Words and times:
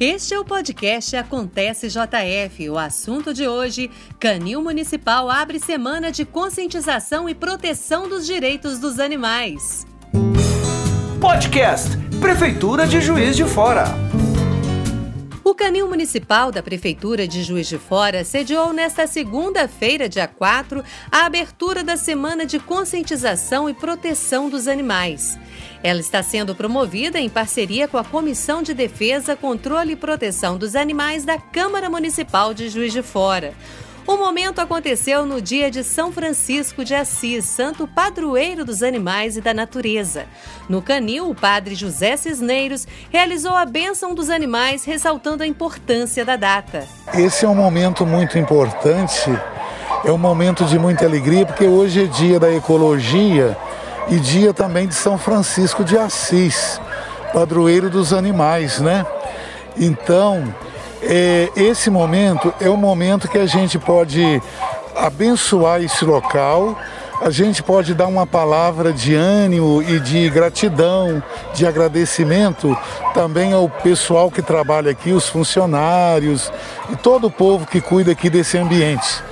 Este 0.00 0.32
é 0.32 0.38
o 0.38 0.44
podcast 0.44 1.16
Acontece 1.16 1.88
JF. 1.88 2.70
O 2.70 2.78
assunto 2.78 3.34
de 3.34 3.48
hoje: 3.48 3.90
Canil 4.20 4.62
Municipal 4.62 5.28
abre 5.28 5.58
semana 5.58 6.12
de 6.12 6.24
conscientização 6.24 7.28
e 7.28 7.34
proteção 7.34 8.08
dos 8.08 8.24
direitos 8.24 8.78
dos 8.78 9.00
animais. 9.00 9.84
Podcast 11.20 11.96
Prefeitura 12.20 12.86
de 12.86 13.00
Juiz 13.00 13.36
de 13.36 13.44
Fora. 13.44 13.86
Canil 15.58 15.88
Municipal 15.88 16.52
da 16.52 16.62
Prefeitura 16.62 17.26
de 17.26 17.42
Juiz 17.42 17.66
de 17.66 17.78
Fora 17.78 18.22
sediou 18.22 18.72
nesta 18.72 19.08
segunda-feira, 19.08 20.08
dia 20.08 20.28
4, 20.28 20.84
a 21.10 21.26
abertura 21.26 21.82
da 21.82 21.96
Semana 21.96 22.46
de 22.46 22.60
Conscientização 22.60 23.68
e 23.68 23.74
Proteção 23.74 24.48
dos 24.48 24.68
Animais. 24.68 25.36
Ela 25.82 25.98
está 25.98 26.22
sendo 26.22 26.54
promovida 26.54 27.18
em 27.18 27.28
parceria 27.28 27.88
com 27.88 27.98
a 27.98 28.04
Comissão 28.04 28.62
de 28.62 28.72
Defesa, 28.72 29.34
Controle 29.34 29.94
e 29.94 29.96
Proteção 29.96 30.56
dos 30.56 30.76
Animais 30.76 31.24
da 31.24 31.38
Câmara 31.38 31.90
Municipal 31.90 32.54
de 32.54 32.68
Juiz 32.68 32.92
de 32.92 33.02
Fora. 33.02 33.52
O 34.08 34.16
momento 34.16 34.58
aconteceu 34.58 35.26
no 35.26 35.38
dia 35.38 35.70
de 35.70 35.84
São 35.84 36.10
Francisco 36.10 36.82
de 36.82 36.94
Assis, 36.94 37.44
santo 37.44 37.86
padroeiro 37.86 38.64
dos 38.64 38.82
animais 38.82 39.36
e 39.36 39.42
da 39.42 39.52
natureza. 39.52 40.24
No 40.66 40.80
canil, 40.80 41.28
o 41.28 41.34
padre 41.34 41.74
José 41.74 42.16
Cisneiros 42.16 42.88
realizou 43.10 43.54
a 43.54 43.66
bênção 43.66 44.14
dos 44.14 44.30
animais, 44.30 44.82
ressaltando 44.82 45.42
a 45.42 45.46
importância 45.46 46.24
da 46.24 46.36
data. 46.36 46.88
Esse 47.12 47.44
é 47.44 47.48
um 47.48 47.54
momento 47.54 48.06
muito 48.06 48.38
importante, 48.38 49.30
é 50.02 50.10
um 50.10 50.16
momento 50.16 50.64
de 50.64 50.78
muita 50.78 51.04
alegria, 51.04 51.44
porque 51.44 51.66
hoje 51.66 52.04
é 52.04 52.06
dia 52.06 52.40
da 52.40 52.50
ecologia 52.50 53.54
e 54.08 54.18
dia 54.18 54.54
também 54.54 54.88
de 54.88 54.94
São 54.94 55.18
Francisco 55.18 55.84
de 55.84 55.98
Assis, 55.98 56.80
padroeiro 57.30 57.90
dos 57.90 58.14
animais, 58.14 58.80
né? 58.80 59.04
Então, 59.76 60.54
é, 61.08 61.48
esse 61.56 61.88
momento 61.88 62.52
é 62.60 62.68
o 62.68 62.76
momento 62.76 63.28
que 63.28 63.38
a 63.38 63.46
gente 63.46 63.78
pode 63.78 64.42
abençoar 64.94 65.82
esse 65.82 66.04
local, 66.04 66.76
a 67.22 67.30
gente 67.30 67.62
pode 67.62 67.94
dar 67.94 68.06
uma 68.06 68.26
palavra 68.26 68.92
de 68.92 69.14
ânimo 69.14 69.82
e 69.82 69.98
de 69.98 70.28
gratidão, 70.28 71.22
de 71.54 71.66
agradecimento 71.66 72.76
também 73.14 73.52
ao 73.52 73.68
pessoal 73.68 74.30
que 74.30 74.42
trabalha 74.42 74.90
aqui, 74.90 75.10
os 75.10 75.28
funcionários 75.28 76.52
e 76.90 76.96
todo 76.96 77.26
o 77.26 77.30
povo 77.30 77.66
que 77.66 77.80
cuida 77.80 78.12
aqui 78.12 78.28
desse 78.28 78.58
ambiente. 78.58 79.22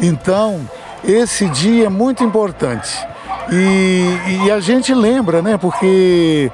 Então, 0.00 0.68
esse 1.04 1.46
dia 1.50 1.86
é 1.86 1.88
muito 1.88 2.24
importante. 2.24 3.06
E, 3.50 4.44
e 4.44 4.50
a 4.50 4.60
gente 4.60 4.92
lembra, 4.92 5.40
né? 5.40 5.56
Porque 5.56 6.50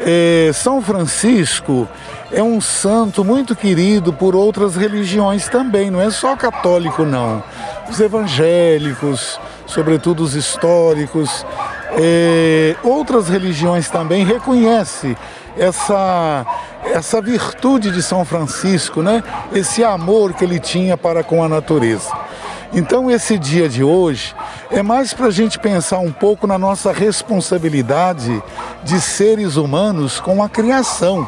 é, 0.00 0.50
São 0.52 0.82
Francisco 0.82 1.88
é 2.30 2.42
um 2.42 2.60
santo 2.60 3.24
muito 3.24 3.54
querido 3.54 4.12
por 4.12 4.34
outras 4.34 4.76
religiões 4.76 5.48
também, 5.48 5.90
não 5.90 6.00
é 6.00 6.10
só 6.10 6.36
católico, 6.36 7.04
não. 7.04 7.42
Os 7.88 8.00
evangélicos, 8.00 9.40
sobretudo 9.66 10.22
os 10.22 10.34
históricos, 10.34 11.46
é, 11.92 12.76
outras 12.82 13.28
religiões 13.28 13.88
também 13.88 14.24
reconhecem 14.24 15.16
essa, 15.56 16.44
essa 16.84 17.20
virtude 17.22 17.90
de 17.90 18.02
São 18.02 18.24
Francisco, 18.24 19.02
né? 19.02 19.22
esse 19.52 19.82
amor 19.82 20.34
que 20.34 20.44
ele 20.44 20.60
tinha 20.60 20.96
para 20.96 21.22
com 21.22 21.42
a 21.42 21.48
natureza. 21.48 22.10
Então, 22.76 23.10
esse 23.10 23.38
dia 23.38 23.70
de 23.70 23.82
hoje 23.82 24.34
é 24.70 24.82
mais 24.82 25.14
para 25.14 25.28
a 25.28 25.30
gente 25.30 25.58
pensar 25.58 25.98
um 25.98 26.12
pouco 26.12 26.46
na 26.46 26.58
nossa 26.58 26.92
responsabilidade 26.92 28.42
de 28.84 29.00
seres 29.00 29.56
humanos 29.56 30.20
com 30.20 30.42
a 30.42 30.48
criação. 30.48 31.26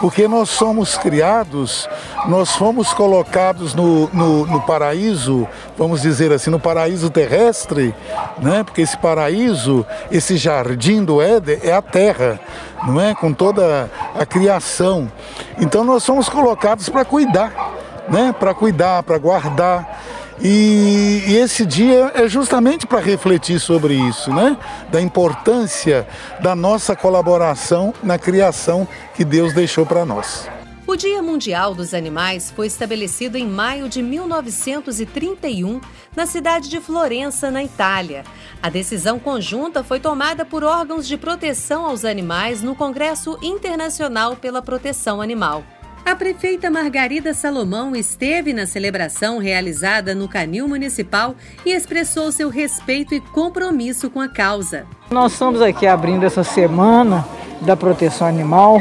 Porque 0.00 0.28
nós 0.28 0.48
somos 0.48 0.96
criados, 0.96 1.88
nós 2.28 2.54
fomos 2.54 2.92
colocados 2.92 3.74
no, 3.74 4.08
no, 4.12 4.46
no, 4.46 4.60
paraíso, 4.60 5.48
vamos 5.76 6.02
dizer 6.02 6.30
assim, 6.30 6.50
no 6.50 6.60
paraíso 6.60 7.10
terrestre, 7.10 7.92
né? 8.38 8.62
porque 8.62 8.82
esse 8.82 8.96
paraíso, 8.96 9.84
esse 10.08 10.36
jardim 10.36 11.02
do 11.02 11.20
Éden 11.20 11.58
é 11.64 11.72
a 11.72 11.82
terra, 11.82 12.38
não 12.86 13.00
é? 13.00 13.12
Com 13.12 13.32
toda 13.32 13.90
a 14.16 14.24
criação. 14.24 15.10
Então 15.58 15.82
nós 15.82 16.04
somos 16.04 16.28
colocados 16.28 16.88
para 16.88 17.04
cuidar, 17.04 17.72
né? 18.08 18.32
para 18.38 18.54
cuidar, 18.54 19.02
para 19.02 19.18
guardar. 19.18 19.95
E, 20.42 21.24
e, 21.26 21.36
esse 21.36 21.64
dia 21.64 22.12
é 22.14 22.28
justamente 22.28 22.86
para 22.86 23.00
refletir 23.00 23.58
sobre 23.58 23.94
isso, 23.94 24.32
né? 24.32 24.56
Da 24.90 25.00
importância 25.00 26.06
da 26.40 26.54
nossa 26.54 26.94
colaboração 26.94 27.94
na 28.02 28.18
criação 28.18 28.86
que 29.14 29.24
Deus 29.24 29.52
deixou 29.54 29.86
para 29.86 30.04
nós. 30.04 30.48
O 30.86 30.94
Dia 30.94 31.20
Mundial 31.20 31.74
dos 31.74 31.92
Animais 31.92 32.52
foi 32.52 32.68
estabelecido 32.68 33.36
em 33.36 33.44
maio 33.44 33.88
de 33.88 34.00
1931 34.00 35.80
na 36.14 36.26
cidade 36.26 36.68
de 36.68 36.80
Florença, 36.80 37.50
na 37.50 37.64
Itália. 37.64 38.22
A 38.62 38.70
decisão 38.70 39.18
conjunta 39.18 39.82
foi 39.82 39.98
tomada 39.98 40.44
por 40.44 40.62
órgãos 40.62 41.08
de 41.08 41.16
proteção 41.16 41.86
aos 41.86 42.04
animais 42.04 42.62
no 42.62 42.76
Congresso 42.76 43.36
Internacional 43.42 44.36
pela 44.36 44.62
Proteção 44.62 45.20
Animal. 45.20 45.64
A 46.06 46.14
prefeita 46.14 46.70
Margarida 46.70 47.34
Salomão 47.34 47.96
esteve 47.96 48.52
na 48.52 48.64
celebração 48.64 49.38
realizada 49.38 50.14
no 50.14 50.28
Canil 50.28 50.68
Municipal 50.68 51.34
e 51.64 51.72
expressou 51.72 52.30
seu 52.30 52.48
respeito 52.48 53.12
e 53.12 53.18
compromisso 53.20 54.08
com 54.08 54.20
a 54.20 54.28
causa. 54.28 54.86
Nós 55.10 55.32
estamos 55.32 55.60
aqui 55.60 55.84
abrindo 55.84 56.24
essa 56.24 56.44
semana 56.44 57.26
da 57.62 57.76
proteção 57.76 58.24
animal, 58.24 58.80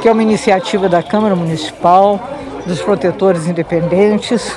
que 0.00 0.08
é 0.08 0.12
uma 0.12 0.22
iniciativa 0.22 0.88
da 0.88 1.02
Câmara 1.02 1.34
Municipal, 1.34 2.20
dos 2.64 2.80
protetores 2.80 3.48
independentes 3.48 4.56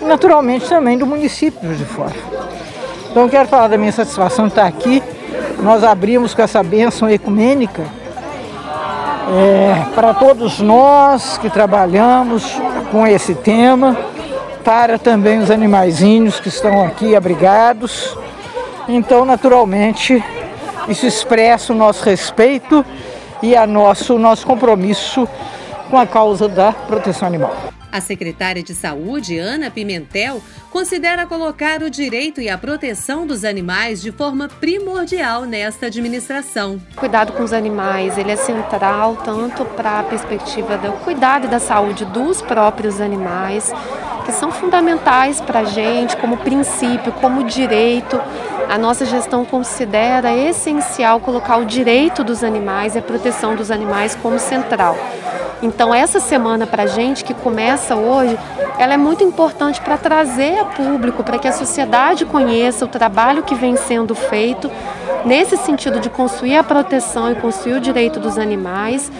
e 0.00 0.04
naturalmente 0.04 0.68
também 0.68 0.96
do 0.96 1.08
município 1.08 1.74
de 1.74 1.84
fora. 1.86 2.14
Então 3.10 3.28
quero 3.28 3.48
falar 3.48 3.66
da 3.66 3.76
minha 3.76 3.90
satisfação 3.90 4.44
de 4.46 4.52
estar 4.52 4.64
aqui. 4.64 5.02
Nós 5.60 5.82
abrimos 5.82 6.34
com 6.34 6.42
essa 6.42 6.62
bênção 6.62 7.10
ecumênica 7.10 7.98
é, 9.30 9.94
para 9.94 10.12
todos 10.12 10.58
nós 10.60 11.38
que 11.38 11.48
trabalhamos 11.48 12.60
com 12.90 13.06
esse 13.06 13.34
tema, 13.34 13.96
para 14.64 14.98
também 14.98 15.38
os 15.38 15.50
animaizinhos 15.50 16.40
que 16.40 16.48
estão 16.48 16.84
aqui 16.84 17.14
abrigados. 17.14 18.16
Então, 18.88 19.24
naturalmente, 19.24 20.22
isso 20.88 21.06
expressa 21.06 21.72
o 21.72 21.76
nosso 21.76 22.04
respeito 22.04 22.84
e 23.42 23.56
a 23.56 23.66
nosso, 23.66 24.16
o 24.16 24.18
nosso 24.18 24.46
compromisso 24.46 25.28
com 25.88 25.98
a 25.98 26.06
causa 26.06 26.48
da 26.48 26.72
proteção 26.72 27.28
animal. 27.28 27.54
A 27.92 28.00
secretária 28.00 28.62
de 28.62 28.72
Saúde, 28.72 29.36
Ana 29.36 29.70
Pimentel, 29.70 30.40
considera 30.70 31.26
colocar 31.26 31.82
o 31.82 31.90
direito 31.90 32.40
e 32.40 32.48
a 32.48 32.56
proteção 32.56 33.26
dos 33.26 33.44
animais 33.44 34.00
de 34.00 34.12
forma 34.12 34.48
primordial 34.48 35.44
nesta 35.44 35.86
administração. 35.86 36.80
Cuidado 36.94 37.32
com 37.32 37.42
os 37.42 37.52
animais, 37.52 38.16
ele 38.16 38.30
é 38.30 38.36
central 38.36 39.16
tanto 39.24 39.64
para 39.64 39.98
a 39.98 40.02
perspectiva 40.04 40.78
do 40.78 40.92
cuidado 41.04 41.46
e 41.46 41.50
da 41.50 41.58
saúde 41.58 42.04
dos 42.04 42.40
próprios 42.40 43.00
animais, 43.00 43.72
que 44.24 44.30
são 44.30 44.52
fundamentais 44.52 45.40
para 45.40 45.60
a 45.60 45.64
gente 45.64 46.16
como 46.16 46.36
princípio, 46.36 47.12
como 47.14 47.42
direito. 47.42 48.20
A 48.68 48.78
nossa 48.78 49.04
gestão 49.04 49.44
considera 49.44 50.32
essencial 50.32 51.18
colocar 51.18 51.56
o 51.56 51.64
direito 51.64 52.22
dos 52.22 52.44
animais 52.44 52.94
e 52.94 52.98
a 52.98 53.02
proteção 53.02 53.56
dos 53.56 53.68
animais 53.68 54.14
como 54.14 54.38
central. 54.38 54.96
Então 55.62 55.94
essa 55.94 56.20
semana 56.20 56.66
para 56.66 56.84
a 56.84 56.86
gente 56.86 57.22
que 57.22 57.34
começa 57.34 57.94
hoje, 57.94 58.38
ela 58.78 58.94
é 58.94 58.96
muito 58.96 59.22
importante 59.22 59.80
para 59.80 59.98
trazer 59.98 60.58
a 60.58 60.64
público, 60.64 61.22
para 61.22 61.38
que 61.38 61.46
a 61.46 61.52
sociedade 61.52 62.24
conheça 62.24 62.84
o 62.84 62.88
trabalho 62.88 63.42
que 63.42 63.54
vem 63.54 63.76
sendo 63.76 64.14
feito 64.14 64.70
nesse 65.24 65.56
sentido 65.58 66.00
de 66.00 66.08
construir 66.08 66.56
a 66.56 66.64
proteção 66.64 67.30
e 67.30 67.34
construir 67.34 67.74
o 67.74 67.80
direito 67.80 68.18
dos 68.18 68.38
animais 68.38 69.12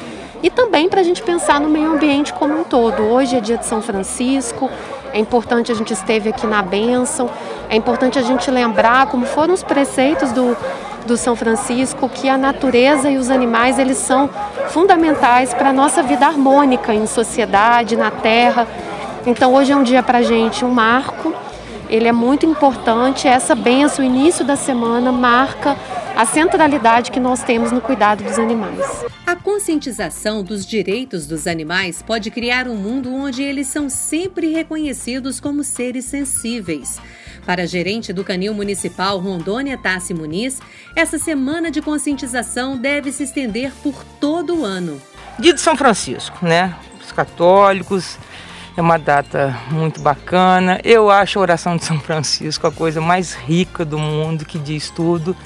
e 0.43 0.49
também 0.49 0.89
para 0.89 1.00
a 1.00 1.05
gente 1.05 1.23
pensar 1.23 1.61
no 1.61 1.69
meio 1.69 1.93
ambiente 1.93 2.32
como 2.32 2.59
um 2.59 2.64
todo. 2.64 3.03
Hoje 3.03 3.37
é 3.37 3.41
dia 3.41 3.59
de 3.59 3.67
São 3.67 3.82
Francisco, 3.82 4.70
é 5.12 5.19
importante 5.19 5.70
a 5.70 5.75
gente 5.75 5.93
esteve 5.93 6.31
aqui 6.31 6.47
na 6.47 6.62
bênção, 6.62 7.29
é 7.69 7.76
importante 7.76 8.19
a 8.19 8.23
gente 8.23 8.50
lembrar 8.50 9.06
como 9.06 9.26
foram 9.26 9.53
os 9.53 9.62
preceitos 9.62 10.32
do 10.32 10.56
do 11.06 11.17
São 11.17 11.35
Francisco 11.35 12.08
que 12.08 12.29
a 12.29 12.37
natureza 12.37 13.11
e 13.11 13.17
os 13.17 13.31
animais 13.31 13.79
eles 13.79 13.99
são 13.99 14.29
fundamentais 14.69 15.52
para 15.55 15.70
a 15.70 15.73
nossa 15.73 16.02
vida 16.02 16.26
harmônica 16.26 16.94
em 16.94 17.06
sociedade, 17.06 17.97
na 17.97 18.11
terra. 18.11 18.67
Então 19.26 19.55
hoje 19.55 19.73
é 19.73 19.76
um 19.76 19.82
dia 19.82 20.02
para 20.02 20.19
a 20.19 20.23
gente 20.23 20.64
um 20.64 20.70
marco, 20.70 21.35
ele 21.88 22.06
é 22.06 22.12
muito 22.12 22.47
importante. 22.47 23.26
Essa 23.26 23.55
benção, 23.55 24.05
o 24.05 24.08
início 24.08 24.44
da 24.44 24.56
semana, 24.56 25.11
marca 25.11 25.76
a 26.17 26.25
centralidade 26.25 27.11
que 27.11 27.20
nós 27.20 27.43
temos 27.43 27.73
no 27.73 27.81
cuidado 27.81 28.23
dos 28.23 28.38
animais. 28.38 29.05
A 29.26 29.37
conscientização 29.37 30.43
dos 30.43 30.67
direitos 30.67 31.26
dos 31.26 31.47
animais 31.47 32.02
pode 32.02 32.31
criar 32.31 32.69
um 32.69 32.76
mundo 32.76 33.12
onde 33.14 33.43
eles 33.43 33.69
são 33.69 33.88
sempre 33.88 34.49
reconhecidos 34.49 35.41
como 35.41 35.64
seres 35.64 36.05
sensíveis. 36.05 37.00
Para 37.50 37.64
a 37.64 37.67
gerente 37.67 38.12
do 38.12 38.23
Canil 38.23 38.55
Municipal 38.55 39.19
Rondônia 39.19 39.76
Tassi 39.76 40.14
Muniz, 40.14 40.61
essa 40.94 41.19
semana 41.19 41.69
de 41.69 41.82
conscientização 41.82 42.76
deve 42.76 43.11
se 43.11 43.25
estender 43.25 43.73
por 43.82 44.05
todo 44.20 44.61
o 44.61 44.64
ano. 44.64 45.02
Dia 45.37 45.52
de 45.52 45.61
São 45.61 45.76
Francisco, 45.76 46.47
né? 46.47 46.73
católicos. 47.12 48.17
É 48.76 48.81
uma 48.81 49.00
data 49.00 49.58
muito 49.69 50.00
bacana. 50.00 50.81
Eu 50.85 51.11
acho 51.11 51.41
a 51.41 51.43
oração 51.43 51.76
de 51.76 51.85
São 51.85 51.99
Francisco 51.99 52.69
a 52.69 52.70
coisa 52.70 53.00
mais 53.00 53.35
rica 53.35 53.85
do 53.85 53.99
mundo, 53.99 54.44
que 54.44 54.56
diz 54.56 54.88
tudo. 54.88 55.37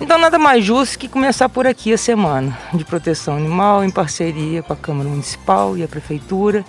Então, 0.00 0.16
nada 0.16 0.38
mais 0.38 0.64
justo 0.64 0.98
que 0.98 1.08
começar 1.08 1.50
por 1.50 1.66
aqui 1.66 1.92
a 1.92 1.98
semana 1.98 2.58
de 2.72 2.86
proteção 2.86 3.36
animal, 3.36 3.84
em 3.84 3.90
parceria 3.90 4.62
com 4.62 4.72
a 4.72 4.76
Câmara 4.76 5.10
Municipal 5.10 5.76
e 5.76 5.82
a 5.82 5.88
Prefeitura. 5.88 6.64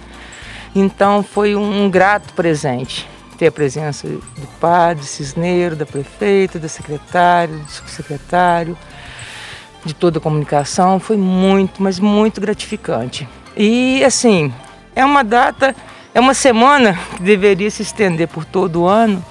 Então, 0.75 1.23
foi 1.23 1.56
um 1.56 1.89
grato 1.89 2.33
presente 2.33 3.07
ter 3.39 3.47
a 3.47 3.51
presença 3.53 4.06
do 4.06 4.47
padre 4.59 5.06
Cisneiro, 5.06 5.74
da 5.74 5.86
prefeita, 5.86 6.59
da 6.59 6.68
secretária, 6.68 7.56
do 7.56 7.71
subsecretário, 7.71 8.77
de 9.86 9.94
toda 9.94 10.19
a 10.19 10.21
comunicação. 10.21 11.00
Foi 11.00 11.15
muito, 11.15 11.81
mas 11.81 12.00
muito 12.00 12.41
gratificante. 12.41 13.27
E, 13.56 14.03
assim, 14.03 14.53
é 14.94 15.06
uma 15.06 15.24
data, 15.24 15.74
é 16.13 16.19
uma 16.19 16.33
semana 16.33 17.00
que 17.15 17.24
deveria 17.24 17.71
se 17.71 17.81
estender 17.81 18.27
por 18.27 18.44
todo 18.44 18.81
o 18.81 18.88
ano 18.88 19.24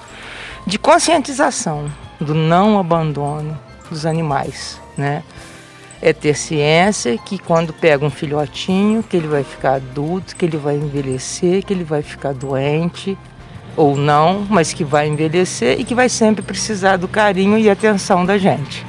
de 0.65 0.79
conscientização 0.79 1.85
do 2.19 2.33
não 2.33 2.79
abandono 2.79 3.57
dos 3.91 4.07
animais, 4.07 4.81
né? 4.97 5.23
É 6.01 6.13
ter 6.13 6.35
ciência 6.35 7.15
que 7.17 7.37
quando 7.37 7.73
pega 7.73 8.03
um 8.03 8.09
filhotinho, 8.09 9.03
que 9.03 9.17
ele 9.17 9.27
vai 9.27 9.43
ficar 9.43 9.73
adulto, 9.73 10.35
que 10.35 10.45
ele 10.45 10.57
vai 10.57 10.77
envelhecer, 10.77 11.63
que 11.63 11.73
ele 11.73 11.83
vai 11.83 12.01
ficar 12.01 12.33
doente 12.33 13.15
ou 13.79 13.95
não, 13.95 14.45
mas 14.49 14.73
que 14.73 14.83
vai 14.83 15.07
envelhecer 15.07 15.79
e 15.79 15.85
que 15.85 15.95
vai 15.95 16.09
sempre 16.09 16.41
precisar 16.41 16.97
do 16.97 17.07
carinho 17.07 17.57
e 17.57 17.69
atenção 17.69 18.25
da 18.25 18.37
gente. 18.37 18.85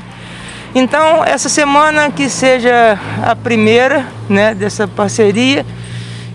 Então, 0.74 1.24
essa 1.24 1.48
semana 1.48 2.10
que 2.10 2.28
seja 2.28 2.98
a 3.22 3.36
primeira, 3.36 4.04
né, 4.28 4.52
dessa 4.52 4.88
parceria 4.88 5.64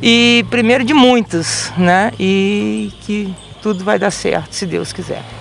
e 0.02 0.46
primeiro 0.50 0.86
de 0.86 0.94
muitas, 0.94 1.74
né? 1.78 2.14
E 2.18 2.94
que 3.02 3.34
tudo 3.62 3.84
vai 3.84 4.00
dar 4.00 4.12
certo, 4.12 4.54
se 4.54 4.66
Deus 4.66 4.94
quiser. 4.94 5.35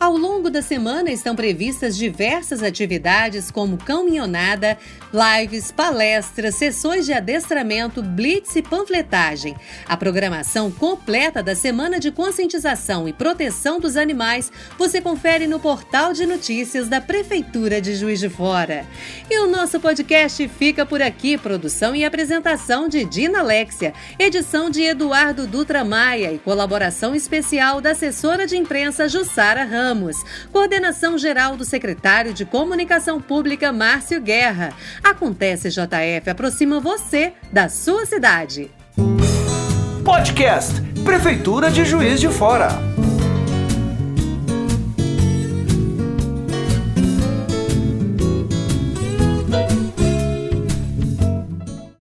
Ao 0.00 0.16
longo 0.16 0.48
da 0.48 0.62
semana 0.62 1.10
estão 1.10 1.34
previstas 1.34 1.96
diversas 1.96 2.62
atividades 2.62 3.50
como 3.50 3.76
caminhonada, 3.76 4.78
lives, 5.12 5.72
palestras, 5.72 6.54
sessões 6.54 7.04
de 7.04 7.12
adestramento, 7.12 8.00
blitz 8.00 8.54
e 8.54 8.62
panfletagem. 8.62 9.56
A 9.88 9.96
programação 9.96 10.70
completa 10.70 11.42
da 11.42 11.56
Semana 11.56 11.98
de 11.98 12.12
Conscientização 12.12 13.08
e 13.08 13.12
Proteção 13.12 13.80
dos 13.80 13.96
Animais 13.96 14.52
você 14.78 15.00
confere 15.00 15.48
no 15.48 15.58
portal 15.58 16.12
de 16.12 16.26
notícias 16.26 16.86
da 16.86 17.00
Prefeitura 17.00 17.80
de 17.80 17.96
Juiz 17.96 18.20
de 18.20 18.28
Fora. 18.28 18.86
E 19.28 19.40
o 19.40 19.48
nosso 19.48 19.80
podcast 19.80 20.46
fica 20.46 20.86
por 20.86 21.02
aqui, 21.02 21.36
produção 21.36 21.96
e 21.96 22.04
apresentação 22.04 22.88
de 22.88 23.04
Dina 23.04 23.40
Alexia, 23.40 23.92
edição 24.16 24.70
de 24.70 24.80
Eduardo 24.80 25.44
Dutra 25.44 25.84
Maia 25.84 26.32
e 26.32 26.38
colaboração 26.38 27.16
especial 27.16 27.80
da 27.80 27.90
assessora 27.90 28.46
de 28.46 28.56
imprensa 28.56 29.08
Jussara 29.08 29.64
Ramos. 29.64 29.87
Ramos. 29.88 30.16
Coordenação 30.52 31.16
geral 31.16 31.56
do 31.56 31.64
secretário 31.64 32.34
de 32.34 32.44
Comunicação 32.44 33.20
Pública, 33.20 33.72
Márcio 33.72 34.20
Guerra. 34.20 34.74
Acontece 35.02 35.70
JF 35.70 36.28
aproxima 36.28 36.78
você 36.78 37.32
da 37.50 37.70
sua 37.70 38.04
cidade. 38.04 38.70
Podcast 40.04 40.80
Prefeitura 41.04 41.70
de 41.70 41.84
Juiz 41.86 42.20
de 42.20 42.28
Fora. 42.28 42.97